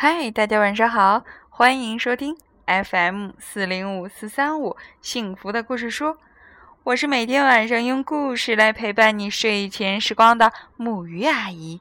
[0.00, 6.16] 嗨，大家晚上好，欢迎收听 FM 四零五四三五幸福的故事书。
[6.84, 11.80] 我是每天晚上用故事来陪伴你睡前时光的木鱼阿姨。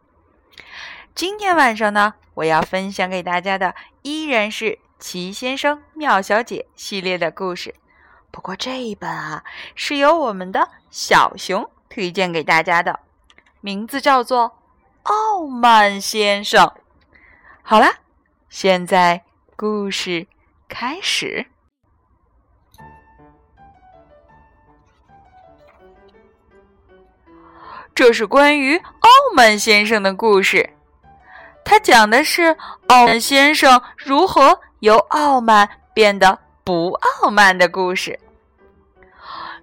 [1.14, 4.66] 今天晚上呢，我要分享给大家的依然是
[4.98, 7.76] 《奇先生妙小姐》系列的故事。
[8.32, 9.44] 不过这一本啊，
[9.76, 13.00] 是由我们的小熊推荐给大家的，
[13.62, 14.50] 名字叫做
[15.04, 16.66] 《傲慢先生》。
[17.62, 18.00] 好啦，
[18.50, 19.24] 现在
[19.56, 20.26] 故事
[20.70, 21.46] 开始。
[27.94, 30.70] 这是关于傲慢先生的故事。
[31.66, 32.56] 他讲的是
[32.88, 38.20] 傲慢先生如何由傲慢变得不傲慢的故事。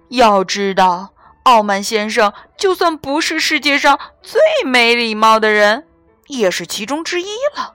[0.09, 5.87] 要知道，傲慢先生就算不是世界上最没礼貌的人，
[6.27, 7.73] 也是其中之一了。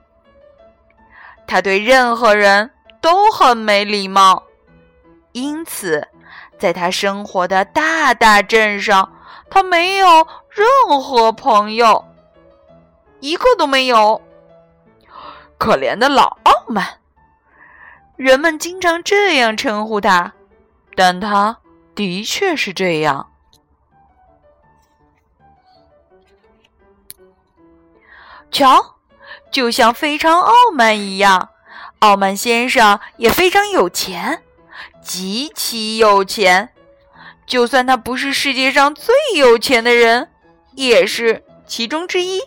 [1.51, 4.43] 他对任何人都很没礼貌，
[5.33, 6.07] 因此，
[6.57, 9.11] 在他生活的大大镇上。
[9.49, 12.05] 他没有任何朋友，
[13.19, 14.21] 一个都没有。
[15.57, 17.01] 可怜的老傲慢，
[18.15, 20.31] 人们经常这样称呼他，
[20.95, 21.57] 但他
[21.93, 23.29] 的确是这样。
[28.51, 28.95] 瞧，
[29.51, 31.49] 就像非常傲慢一样，
[31.99, 34.41] 傲慢先生也非常有钱，
[35.03, 36.69] 极其有钱。
[37.45, 40.29] 就算他不是世界上最有钱的人，
[40.73, 42.39] 也是其中之一。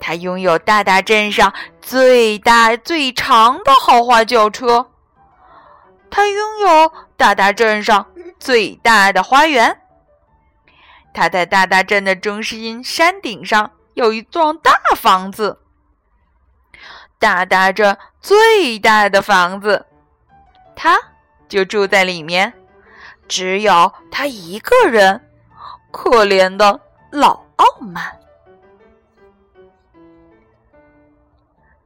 [0.00, 4.90] 他拥有大大镇上最大最长的豪华轿车，
[6.08, 8.06] 他拥有大大镇上
[8.40, 9.80] 最大的花园。
[11.12, 15.58] 他在大大镇的中心山顶上有一幢大房子，
[17.18, 19.84] 大大镇最大的房子，
[20.76, 20.96] 他
[21.48, 22.52] 就住在里面。
[23.26, 25.20] 只有他一个人，
[25.90, 28.16] 可怜的老傲慢。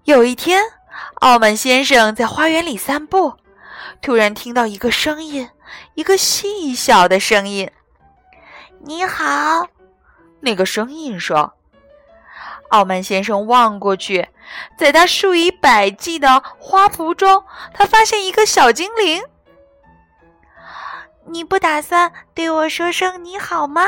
[0.05, 0.63] 有一天，
[1.15, 3.33] 傲慢先生在花园里散步，
[4.03, 5.49] 突然听到一个声音，
[5.95, 7.71] 一个细小的声音
[8.85, 9.67] ：“你好。”
[10.41, 11.55] 那个声音说。
[12.73, 14.31] 傲慢先生望过去，
[14.79, 17.45] 在他数以百计的花圃中，
[17.75, 19.23] 他发现一个小精灵。
[21.27, 23.83] 你不打算对我说声你好吗？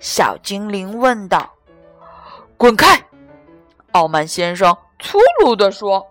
[0.00, 1.54] 小精灵问道。
[2.58, 3.00] “滚开！”
[3.92, 6.04] 傲慢先生粗鲁地说。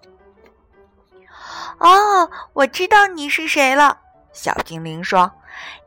[1.80, 4.00] “哦，我知道你是谁了。”
[4.34, 5.32] 小精灵说，“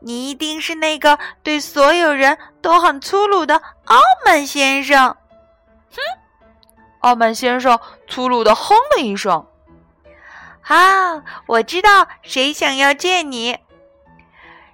[0.00, 5.16] 你一定是那个对所有人都很粗鲁的傲慢先生。”
[5.90, 5.96] 哼！
[7.00, 9.46] 傲慢先生粗鲁的哼了一声。
[10.62, 13.58] 啊，我知道谁想要见你。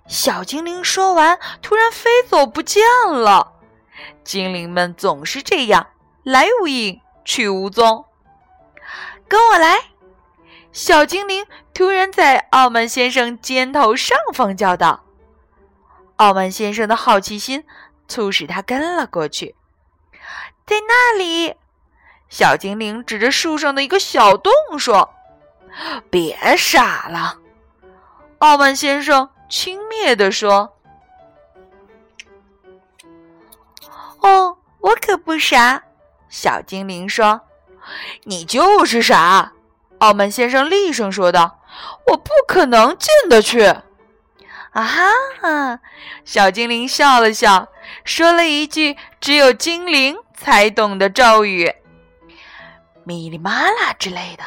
[0.07, 3.53] 小精灵说完，突然飞走不见了。
[4.23, 5.87] 精灵们总是这样，
[6.23, 8.05] 来无影去无踪。
[9.28, 9.78] 跟我来！
[10.76, 15.04] 小精灵突然在傲慢先生肩头上方叫道。
[16.16, 17.64] 傲慢先生的好奇心
[18.09, 19.54] 促使他跟了过去。
[20.66, 21.54] 在那里，
[22.28, 25.15] 小精灵指着树上的一个小洞说。
[26.10, 27.38] 别傻了，
[28.41, 30.76] 傲慢先生轻蔑地说。
[34.20, 35.84] “哦，我可不傻。”
[36.28, 37.41] 小精灵说。
[38.25, 39.54] “你就是傻！”
[39.99, 41.61] 傲慢先生厉声说道。
[42.09, 43.65] “我不可能进得去。”
[44.73, 44.83] 啊
[45.41, 45.81] 哈！
[46.25, 47.69] 小精灵笑了笑，
[48.05, 51.75] 说了一句只有精灵才懂的咒语
[53.05, 54.45] ：“米里玛拉”之类的。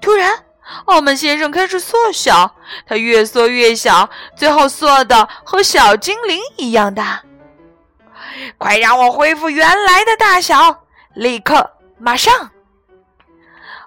[0.00, 0.44] 突然，
[0.86, 7.22] 傲慢先生开始缩小，他越缩越小，最后缩的和小精灵一样大。
[8.58, 10.84] 快让我恢复原来的大小！
[11.14, 12.50] 立刻，马上！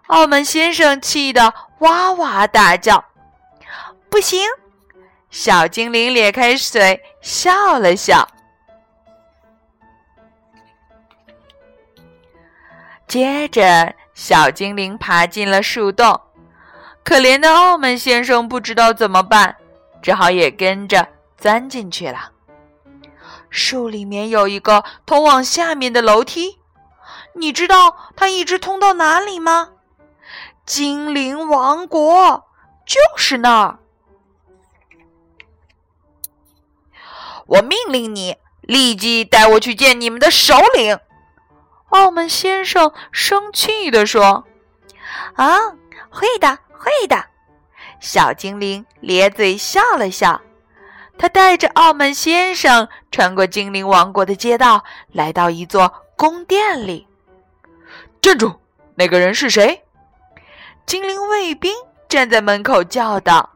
[0.08, 3.04] 澳门先生气得哇哇大叫。
[4.10, 4.40] 不行！
[5.30, 8.28] 小精灵咧开嘴笑了笑，
[13.08, 13.96] 接着。
[14.14, 16.22] 小精灵爬进了树洞，
[17.04, 19.58] 可怜的傲慢先生不知道怎么办，
[20.02, 21.06] 只好也跟着
[21.38, 22.32] 钻进去了。
[23.50, 26.60] 树里面有一个通往下面的楼梯，
[27.34, 29.72] 你知道它一直通到哪里吗？
[30.66, 32.46] 精灵王国
[32.88, 33.80] 就是那儿。
[37.46, 40.98] 我命令你立即带我去见你们的首领。
[41.90, 44.46] 澳门先生生气地说
[45.38, 45.56] ：“啊，
[46.10, 47.26] 会的，会的。”
[48.02, 50.42] 小精灵咧嘴笑了笑。
[51.18, 57.08] 他带着澳门先生穿过精灵王国的街道，来到一座宫殿里。
[58.20, 58.60] 站住！
[58.96, 59.85] 那个人是谁？
[60.86, 61.74] 精灵卫兵
[62.08, 63.50] 站在门口叫道：“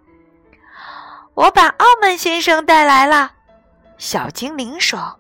[1.36, 3.32] 我把澳门先生带来了。”
[3.98, 5.20] 小精灵说：“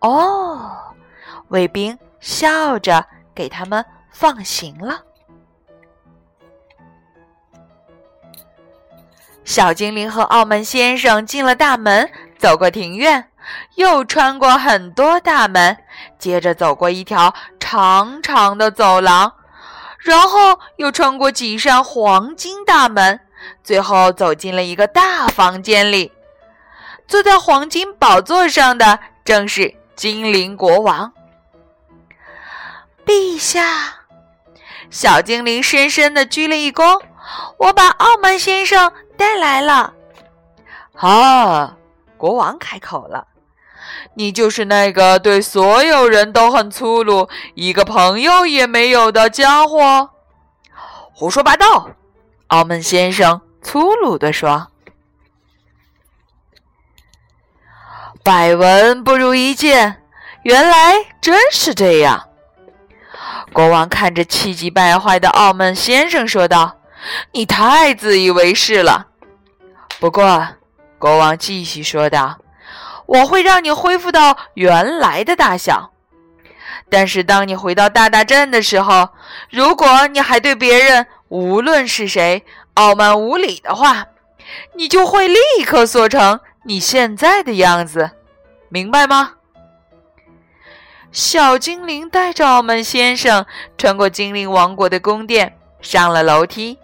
[0.00, 0.70] 哦。”
[1.48, 3.04] 卫兵笑着
[3.34, 5.00] 给他们放行了。
[9.44, 12.08] 小精灵和澳门先生进了大门，
[12.38, 13.30] 走过庭院，
[13.74, 15.76] 又穿过很多大门，
[16.18, 19.32] 接着走过一条长长的走廊，
[20.00, 23.20] 然后又穿过几扇黄金大门，
[23.62, 26.12] 最后走进了一个大房间里。
[27.06, 31.12] 坐在黄金宝座上的正是精灵国王。
[33.04, 34.04] 陛下，
[34.90, 37.00] 小精灵深深的鞠了一躬。
[37.58, 39.92] 我把澳门先生带来了。
[40.94, 41.76] 啊，
[42.16, 43.26] 国王开口了
[44.14, 50.10] ：“你就是那个对所有人都很粗鲁、一个朋友也没有的家伙？”
[51.12, 51.90] 胡说八道！
[52.48, 54.68] 澳门先生粗鲁地说
[58.24, 60.02] ：“百闻不如一见，
[60.42, 62.28] 原来真是这样。”
[63.52, 66.78] 国王看着气急败坏的澳门先生说道
[67.32, 69.08] ：“你太自以为是了。”
[70.00, 70.48] 不过，
[70.98, 72.38] 国王继续说道
[73.10, 75.90] ：“我会让你恢复到原来的大小。
[76.88, 79.08] 但是，当你回到大大镇的时候，
[79.50, 84.06] 如果你还对别人，无论是谁，傲慢无礼的话，
[84.76, 88.12] 你就会立刻缩成你现在的样子，
[88.68, 89.32] 明白吗？”
[91.10, 93.44] 小精灵带着傲慢先生
[93.76, 96.78] 穿过精灵王国的宫殿，上了楼梯，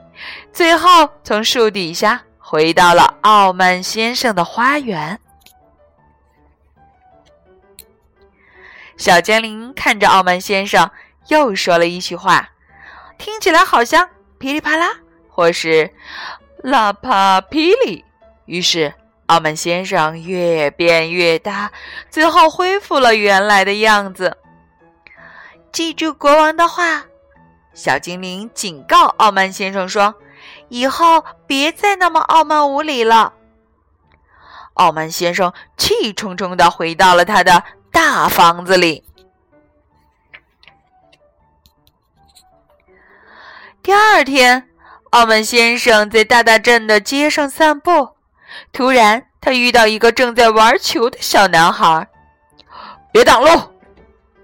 [0.52, 5.20] 最后从树底下回到了傲慢先生的花园。
[8.96, 10.90] 小精灵看着傲慢先生，
[11.28, 12.50] 又说了一句话，
[13.18, 14.08] 听起来好像
[14.38, 14.88] 噼里啪啦，
[15.28, 15.92] 或是
[16.62, 18.04] 啦啪噼里。
[18.46, 18.94] 于是。
[19.26, 21.72] 傲慢先生越变越大，
[22.08, 24.36] 最后恢复了原来的样子。
[25.72, 27.06] 记住国王的话，
[27.74, 30.14] 小精灵警告傲慢先生说
[30.70, 33.32] ：“以后别再那么傲慢无礼了。”
[34.74, 37.64] 傲慢先生气冲冲的回到了他的
[37.96, 39.02] 大房子里。
[43.82, 44.68] 第二天，
[45.12, 48.10] 澳门先生在大大镇的街上散步。
[48.70, 52.06] 突然，他遇到一个正在玩球的小男孩。
[53.10, 53.48] “别挡路！”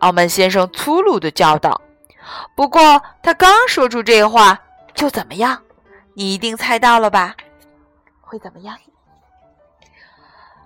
[0.01, 1.79] 澳门先生粗鲁的叫道。
[2.57, 4.59] 不过，他刚说出这话，
[4.95, 5.63] 就怎么样？
[6.15, 7.37] 你一定猜到了吧？
[8.23, 8.75] 会怎么样？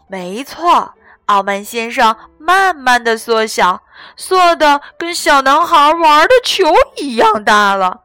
[0.07, 0.95] 没错，
[1.27, 3.83] 傲慢先生慢慢的缩小，
[4.17, 8.03] 缩的跟小男孩玩的球一样大了。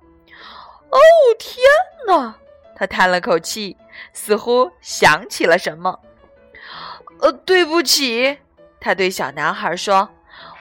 [0.89, 1.00] 哦，
[1.39, 1.63] 天
[2.07, 2.35] 哪！
[2.75, 3.77] 他叹了口气。
[4.13, 6.00] 似乎想起了什么，
[7.19, 8.39] 呃，对不起，
[8.79, 10.09] 他对小男孩说：“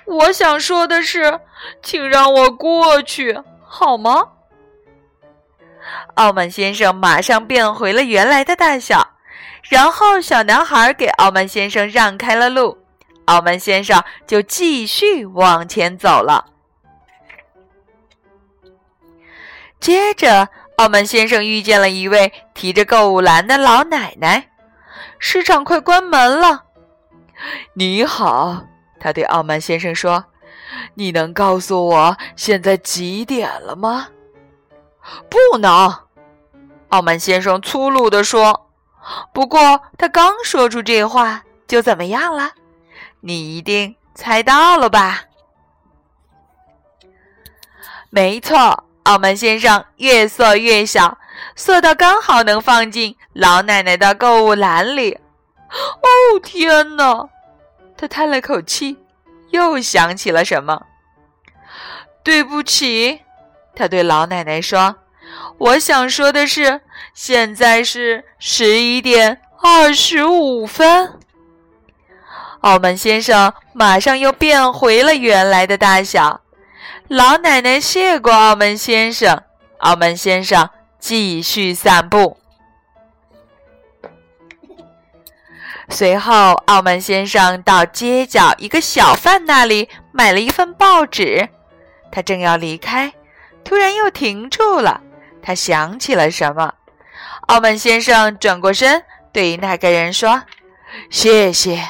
[0.04, 1.40] 我想说的是，
[1.82, 4.28] 请让我过去好吗？”
[6.16, 9.14] 傲慢先生马上变回了原来的大小，
[9.70, 12.76] 然后小男孩给傲慢先生让开了路，
[13.26, 16.44] 傲慢先生就继续往前走了。
[19.80, 20.50] 接着。
[20.76, 24.48] 傲慢先生遇见了一位提着购物篮的老奶奶。
[25.18, 26.64] 市场快关门了。
[27.74, 28.64] 你好，
[28.98, 30.24] 他对傲慢先生说
[30.96, 34.08] ：“你能告诉我现在几点了吗？”
[35.28, 35.94] 不能，
[36.88, 38.69] 傲慢先生粗鲁地说。
[39.32, 42.52] 不过他刚说出这话，就怎么样了？
[43.20, 45.24] 你一定猜到了吧？
[48.10, 48.84] 没错。
[49.04, 51.16] 澳门先生越缩越小，
[51.56, 55.18] 缩到刚好能放进老奶奶的购物篮里。
[55.70, 57.28] 哦，天哪！
[57.96, 58.98] 他叹了口气，
[59.48, 60.86] 又想起了什么。
[62.22, 63.22] 对不起，
[63.74, 64.96] 他对老奶奶说
[65.58, 66.80] ：“我想说的是，
[67.14, 71.18] 现在是十一点二十五分。”
[72.62, 76.42] 澳门先生马上又变回了原来的大小。
[77.08, 79.42] 老奶奶谢过澳门先生，
[79.78, 80.68] 澳门先生
[80.98, 82.36] 继续散步。
[85.88, 91.48] 随后，澳门先生到街角一个小贩那里买了一份报纸。
[92.12, 93.12] 他正要离开，
[93.64, 95.00] 突然又停住了。
[95.42, 96.74] 他想起了什么？
[97.46, 100.42] 傲慢先生转过身，对那个人说
[101.10, 101.82] ：“谢谢，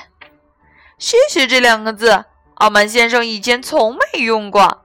[0.98, 4.84] 谢谢。”这两个字，傲慢先生以前从没用过。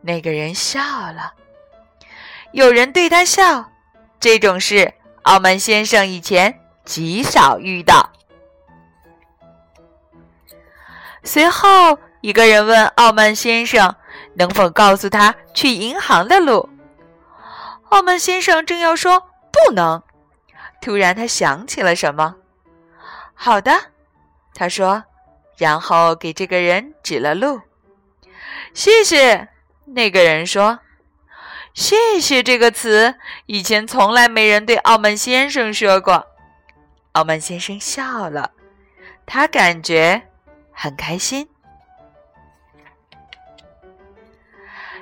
[0.00, 1.34] 那个人笑了。
[2.52, 3.70] 有人对他笑，
[4.18, 8.10] 这种事，傲慢先生以前极少遇到。
[11.22, 13.94] 随后，一个人问傲慢先生
[14.34, 16.66] ：“能否告诉他去银行的路？”
[17.90, 20.02] 傲慢先生正要说“不能”，
[20.80, 22.36] 突然他想起了什么。
[23.34, 23.72] “好的。”
[24.54, 25.04] 他说，
[25.56, 27.60] 然后给这个人指了路。
[28.74, 29.48] “谢谢。”
[29.86, 30.80] 那个人说
[31.72, 33.14] ，“谢谢”这个词
[33.46, 36.26] 以前从来没人对傲慢先生说过。
[37.12, 38.50] 傲慢先生笑了，
[39.24, 40.28] 他感觉
[40.72, 41.48] 很开心。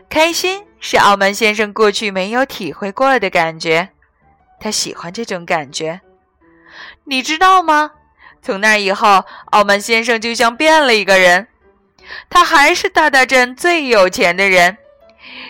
[0.09, 3.89] 开心是傲慢先生过去没有体会过的感觉，
[4.61, 6.01] 他喜欢这种感觉。
[7.03, 7.91] 你知道吗？
[8.41, 11.49] 从那以后，傲慢先生就像变了一个人。
[12.31, 14.79] 他还是大大镇最有钱的人，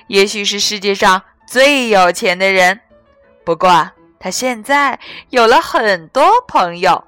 [0.07, 2.81] 也许是世界上最有钱的人。
[3.45, 7.05] 不过，他现在有了很多朋友。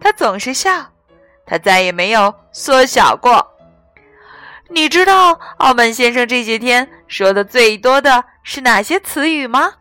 [0.00, 0.92] 他总是笑，
[1.44, 3.50] 他再也没有缩小过。
[4.70, 9.74] 你知道傲慢先生这些天说的最多的是哪些词语吗？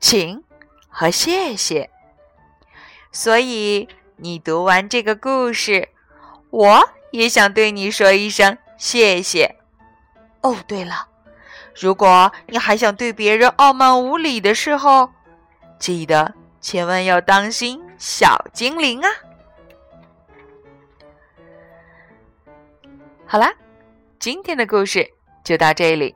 [0.00, 0.44] 请
[0.88, 1.90] 和谢谢。
[3.10, 5.88] 所以你读完这个故事，
[6.50, 9.56] 我也想对你说一声谢谢。
[10.42, 11.08] 哦，对了，
[11.74, 15.10] 如果你还想对别人傲慢无礼的时候，
[15.80, 19.08] 记得千万要当心小精灵啊！
[23.26, 23.52] 好啦，
[24.20, 25.08] 今天的故事
[25.44, 26.12] 就到这里，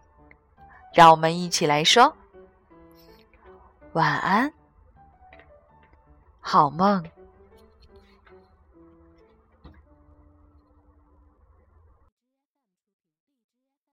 [0.93, 2.13] 让我们一起来说
[3.93, 4.53] 晚安，
[6.41, 7.01] 好梦。